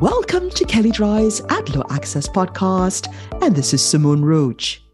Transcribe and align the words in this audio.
Welcome 0.00 0.50
to 0.50 0.66
Kelley 0.66 0.90
Drye's 0.90 1.40
Ad 1.48 1.74
Law 1.74 1.84
Access 1.88 2.28
podcast, 2.28 3.10
and 3.42 3.56
this 3.56 3.72
is 3.72 3.80
Simone 3.80 4.22
Roach. 4.22 4.84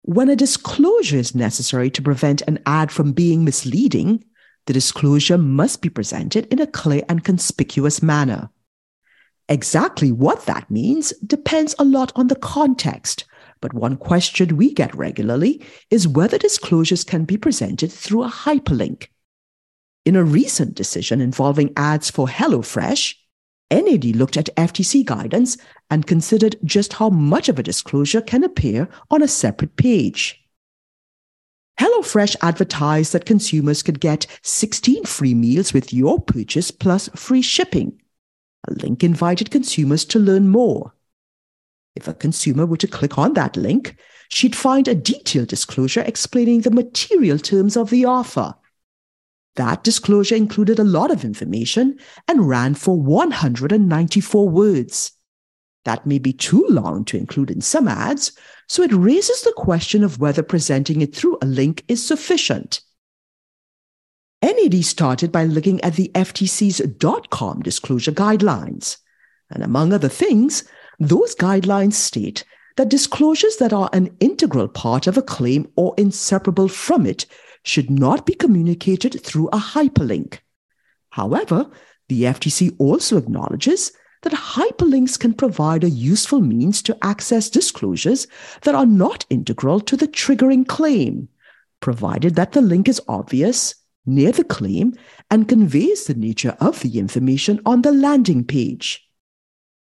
When 0.00 0.30
a 0.30 0.36
disclosure 0.36 1.18
is 1.18 1.34
necessary 1.34 1.90
to 1.90 2.00
prevent 2.00 2.40
an 2.48 2.60
ad 2.64 2.90
from 2.90 3.12
being 3.12 3.44
misleading, 3.44 4.24
the 4.64 4.72
disclosure 4.72 5.36
must 5.36 5.82
be 5.82 5.90
presented 5.90 6.46
in 6.46 6.62
a 6.62 6.66
clear 6.66 7.02
and 7.10 7.22
conspicuous 7.22 8.02
manner. 8.02 8.48
Exactly 9.50 10.12
what 10.12 10.46
that 10.46 10.70
means 10.70 11.10
depends 11.18 11.74
a 11.78 11.84
lot 11.84 12.10
on 12.16 12.28
the 12.28 12.36
context, 12.36 13.26
but 13.60 13.74
one 13.74 13.98
question 13.98 14.56
we 14.56 14.72
get 14.72 14.94
regularly 14.94 15.62
is 15.90 16.08
whether 16.08 16.38
disclosures 16.38 17.04
can 17.04 17.26
be 17.26 17.36
presented 17.36 17.92
through 17.92 18.22
a 18.22 18.30
hyperlink. 18.30 19.08
In 20.06 20.16
a 20.16 20.24
recent 20.24 20.74
decision 20.74 21.20
involving 21.20 21.74
ads 21.76 22.08
for 22.08 22.26
HelloFresh, 22.26 23.16
NAD 23.70 24.16
looked 24.16 24.36
at 24.36 24.54
FTC 24.56 25.04
guidance 25.04 25.56
and 25.90 26.06
considered 26.06 26.56
just 26.64 26.94
how 26.94 27.08
much 27.08 27.48
of 27.48 27.58
a 27.58 27.62
disclosure 27.62 28.20
can 28.20 28.42
appear 28.42 28.88
on 29.10 29.22
a 29.22 29.28
separate 29.28 29.76
page. 29.76 30.40
HelloFresh 31.80 32.36
advertised 32.42 33.12
that 33.12 33.24
consumers 33.24 33.82
could 33.82 34.00
get 34.00 34.26
16 34.42 35.04
free 35.04 35.34
meals 35.34 35.72
with 35.72 35.94
your 35.94 36.20
purchase 36.20 36.70
plus 36.70 37.08
free 37.14 37.40
shipping. 37.42 38.00
A 38.68 38.74
link 38.74 39.02
invited 39.02 39.50
consumers 39.50 40.04
to 40.06 40.18
learn 40.18 40.48
more. 40.48 40.92
If 41.96 42.06
a 42.06 42.14
consumer 42.14 42.66
were 42.66 42.76
to 42.76 42.86
click 42.86 43.18
on 43.18 43.32
that 43.34 43.56
link, 43.56 43.96
she'd 44.28 44.54
find 44.54 44.86
a 44.88 44.94
detailed 44.94 45.48
disclosure 45.48 46.02
explaining 46.02 46.60
the 46.60 46.70
material 46.70 47.38
terms 47.38 47.76
of 47.76 47.90
the 47.90 48.04
offer. 48.04 48.54
That 49.60 49.84
disclosure 49.84 50.36
included 50.36 50.78
a 50.78 50.84
lot 50.84 51.10
of 51.10 51.22
information 51.22 51.98
and 52.26 52.48
ran 52.48 52.72
for 52.72 52.98
194 52.98 54.48
words. 54.48 55.12
That 55.84 56.06
may 56.06 56.18
be 56.18 56.32
too 56.32 56.64
long 56.70 57.04
to 57.04 57.18
include 57.18 57.50
in 57.50 57.60
some 57.60 57.86
ads, 57.86 58.32
so 58.68 58.82
it 58.82 58.90
raises 58.90 59.42
the 59.42 59.52
question 59.54 60.02
of 60.02 60.18
whether 60.18 60.42
presenting 60.42 61.02
it 61.02 61.14
through 61.14 61.36
a 61.42 61.44
link 61.44 61.84
is 61.88 62.02
sufficient. 62.02 62.80
NAD 64.42 64.82
started 64.82 65.30
by 65.30 65.44
looking 65.44 65.78
at 65.82 65.92
the 65.92 66.10
FTC's 66.14 66.80
.com 67.28 67.60
disclosure 67.60 68.12
guidelines. 68.12 68.96
And 69.50 69.62
among 69.62 69.92
other 69.92 70.08
things, 70.08 70.64
those 70.98 71.34
guidelines 71.34 71.92
state 71.92 72.46
that 72.80 72.88
disclosures 72.88 73.56
that 73.56 73.74
are 73.74 73.90
an 73.92 74.08
integral 74.20 74.66
part 74.66 75.06
of 75.06 75.18
a 75.18 75.22
claim 75.22 75.70
or 75.76 75.94
inseparable 75.98 76.66
from 76.66 77.04
it 77.04 77.26
should 77.62 77.90
not 77.90 78.24
be 78.24 78.32
communicated 78.32 79.22
through 79.22 79.48
a 79.48 79.58
hyperlink. 79.58 80.38
However, 81.10 81.70
the 82.08 82.22
FTC 82.22 82.74
also 82.78 83.18
acknowledges 83.18 83.92
that 84.22 84.32
hyperlinks 84.32 85.20
can 85.20 85.34
provide 85.34 85.84
a 85.84 85.90
useful 85.90 86.40
means 86.40 86.80
to 86.80 86.96
access 87.02 87.50
disclosures 87.50 88.26
that 88.62 88.74
are 88.74 88.86
not 88.86 89.26
integral 89.28 89.80
to 89.80 89.94
the 89.94 90.08
triggering 90.08 90.66
claim, 90.66 91.28
provided 91.80 92.34
that 92.36 92.52
the 92.52 92.62
link 92.62 92.88
is 92.88 93.02
obvious, 93.06 93.74
near 94.06 94.32
the 94.32 94.42
claim, 94.42 94.94
and 95.30 95.50
conveys 95.50 96.06
the 96.06 96.14
nature 96.14 96.56
of 96.60 96.80
the 96.80 96.98
information 96.98 97.60
on 97.66 97.82
the 97.82 97.92
landing 97.92 98.42
page. 98.42 99.06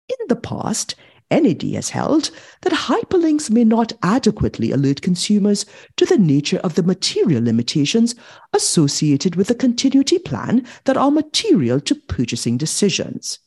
In 0.10 0.28
the 0.30 0.36
past, 0.36 0.95
NAD 1.32 1.64
has 1.74 1.90
held 1.90 2.30
that 2.62 2.74
hyperlinks 2.74 3.50
may 3.50 3.64
not 3.64 3.94
adequately 4.04 4.72
alert 4.72 5.02
consumers 5.02 5.66
to 5.96 6.06
the 6.06 6.18
nature 6.18 6.58
of 6.58 6.76
the 6.76 6.84
material 6.84 7.44
limitations 7.44 8.14
associated 8.54 9.36
with 9.36 9.48
the 9.48 9.56
continuity 9.56 10.20
plan 10.20 10.67
that 10.83 10.98
are 10.98 11.10
material 11.10 11.80
to 11.80 11.95
purchasing 11.95 12.58
decisions. 12.58 13.39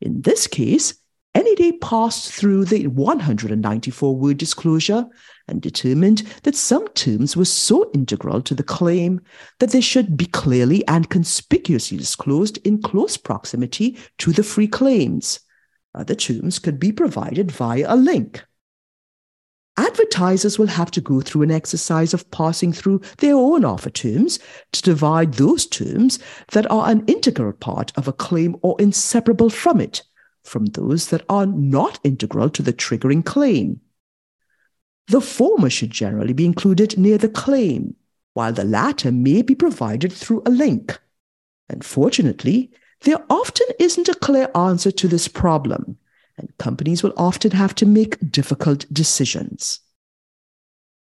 In 0.00 0.22
this 0.22 0.46
case, 0.46 0.94
NAD 1.36 1.80
passed 1.80 2.32
through 2.32 2.64
the 2.64 2.86
194 2.86 4.16
word 4.16 4.38
disclosure 4.38 5.06
and 5.48 5.60
determined 5.60 6.22
that 6.44 6.54
some 6.54 6.86
terms 6.88 7.36
were 7.36 7.44
so 7.44 7.90
integral 7.92 8.40
to 8.42 8.54
the 8.54 8.62
claim 8.62 9.20
that 9.58 9.70
they 9.70 9.80
should 9.80 10.16
be 10.16 10.26
clearly 10.26 10.86
and 10.86 11.10
conspicuously 11.10 11.98
disclosed 11.98 12.58
in 12.64 12.80
close 12.80 13.16
proximity 13.16 13.98
to 14.18 14.32
the 14.32 14.44
free 14.44 14.68
claims. 14.68 15.40
Other 15.94 16.14
terms 16.14 16.58
could 16.58 16.80
be 16.80 16.92
provided 16.92 17.52
via 17.52 17.86
a 17.88 17.96
link. 17.96 18.44
Advertisers 19.76 20.58
will 20.58 20.68
have 20.68 20.90
to 20.92 21.00
go 21.00 21.20
through 21.20 21.42
an 21.42 21.50
exercise 21.50 22.14
of 22.14 22.30
passing 22.30 22.72
through 22.72 23.00
their 23.18 23.34
own 23.34 23.64
offer 23.64 23.90
terms 23.90 24.38
to 24.72 24.82
divide 24.82 25.34
those 25.34 25.66
terms 25.66 26.18
that 26.52 26.70
are 26.70 26.88
an 26.88 27.04
integral 27.06 27.52
part 27.52 27.92
of 27.96 28.06
a 28.06 28.12
claim 28.12 28.56
or 28.62 28.80
inseparable 28.80 29.50
from 29.50 29.80
it 29.80 30.02
from 30.44 30.66
those 30.66 31.08
that 31.08 31.24
are 31.28 31.46
not 31.46 31.98
integral 32.04 32.50
to 32.50 32.62
the 32.62 32.72
triggering 32.72 33.24
claim. 33.24 33.80
The 35.08 35.20
former 35.20 35.70
should 35.70 35.90
generally 35.90 36.32
be 36.32 36.44
included 36.44 36.96
near 36.96 37.18
the 37.18 37.28
claim, 37.28 37.96
while 38.34 38.52
the 38.52 38.64
latter 38.64 39.10
may 39.10 39.42
be 39.42 39.54
provided 39.54 40.12
through 40.12 40.42
a 40.46 40.50
link. 40.50 40.98
Unfortunately, 41.68 42.70
there 43.04 43.24
often 43.30 43.66
isn't 43.78 44.08
a 44.08 44.14
clear 44.14 44.50
answer 44.54 44.90
to 44.90 45.08
this 45.08 45.28
problem, 45.28 45.96
and 46.36 46.56
companies 46.58 47.02
will 47.02 47.14
often 47.16 47.52
have 47.52 47.74
to 47.76 47.86
make 47.86 48.30
difficult 48.30 48.86
decisions. 48.92 49.80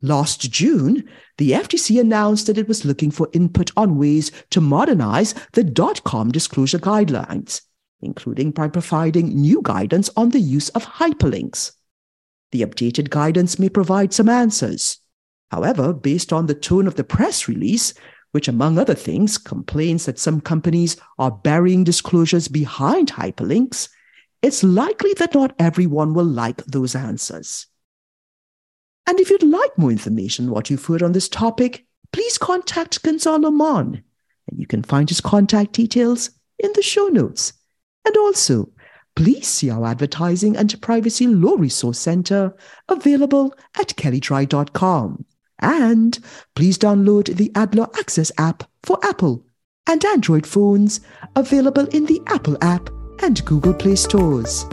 Last 0.01 0.49
June, 0.49 1.09
the 1.37 1.51
FTC 1.51 1.99
announced 1.99 2.47
that 2.47 2.57
it 2.57 2.69
was 2.69 2.85
looking 2.85 3.11
for 3.11 3.27
input 3.33 3.71
on 3.75 3.97
ways 3.97 4.31
to 4.51 4.61
modernize 4.61 5.35
the 5.53 5.63
dot 5.63 6.03
.com 6.05 6.31
disclosure 6.31 6.79
guidelines, 6.79 7.61
including 8.01 8.51
by 8.51 8.69
providing 8.69 9.27
new 9.27 9.61
guidance 9.61 10.09
on 10.15 10.29
the 10.29 10.39
use 10.39 10.69
of 10.69 10.85
hyperlinks. 10.85 11.73
The 12.51 12.61
updated 12.61 13.09
guidance 13.09 13.59
may 13.59 13.69
provide 13.69 14.13
some 14.13 14.29
answers. 14.29 14.99
However, 15.51 15.93
based 15.93 16.31
on 16.31 16.45
the 16.45 16.53
tone 16.53 16.87
of 16.87 16.95
the 16.95 17.03
press 17.03 17.47
release, 17.47 17.93
which, 18.31 18.47
among 18.47 18.77
other 18.77 18.93
things, 18.93 19.37
complains 19.37 20.05
that 20.05 20.19
some 20.19 20.41
companies 20.41 20.97
are 21.17 21.31
burying 21.31 21.83
disclosures 21.83 22.47
behind 22.47 23.11
hyperlinks, 23.11 23.89
it's 24.41 24.63
likely 24.63 25.13
that 25.15 25.33
not 25.33 25.55
everyone 25.59 26.13
will 26.13 26.25
like 26.25 26.63
those 26.65 26.95
answers. 26.95 27.67
And 29.07 29.19
if 29.19 29.29
you'd 29.29 29.43
like 29.43 29.77
more 29.77 29.91
information 29.91 30.45
on 30.45 30.51
what 30.51 30.69
you've 30.69 30.85
heard 30.85 31.01
on 31.01 31.13
this 31.13 31.27
topic, 31.27 31.85
please 32.13 32.37
contact 32.37 33.01
Gonzalo 33.01 33.49
Mon, 33.49 34.03
and 34.47 34.59
you 34.59 34.67
can 34.67 34.83
find 34.83 35.09
his 35.09 35.21
contact 35.21 35.73
details 35.73 36.29
in 36.59 36.71
the 36.73 36.81
show 36.81 37.07
notes. 37.07 37.53
And 38.05 38.15
also, 38.17 38.71
please 39.15 39.47
see 39.47 39.69
our 39.69 39.85
advertising 39.85 40.55
and 40.55 40.81
privacy 40.81 41.27
law 41.27 41.55
resource 41.55 41.99
center 41.99 42.55
available 42.87 43.53
at 43.77 43.89
kelleydrye.com. 43.89 45.25
And 45.59 46.17
please 46.55 46.77
download 46.77 47.35
the 47.35 47.51
Ad 47.55 47.75
Law 47.75 47.87
Access 47.97 48.31
app 48.37 48.63
for 48.83 48.97
Apple 49.03 49.45
and 49.87 50.03
Android 50.05 50.45
phones, 50.45 51.01
available 51.35 51.87
in 51.87 52.05
the 52.05 52.21
Apple 52.27 52.57
app 52.61 52.89
and 53.21 53.43
Google 53.45 53.73
Play 53.73 53.95
stores. 53.95 54.65